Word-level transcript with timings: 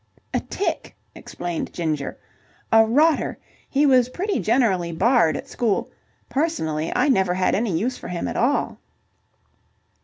"A 0.33 0.39
tick," 0.39 0.95
explained 1.13 1.71
Ginger. 1.73 2.17
"A 2.71 2.83
rotter. 2.83 3.37
He 3.69 3.85
was 3.85 4.09
pretty 4.09 4.39
generally 4.39 4.91
barred 4.91 5.37
at 5.37 5.47
school. 5.47 5.91
Personally, 6.27 6.91
I 6.95 7.07
never 7.07 7.35
had 7.35 7.53
any 7.53 7.77
use 7.77 7.99
for 7.99 8.07
him 8.07 8.27
at 8.27 8.35
all." 8.35 8.79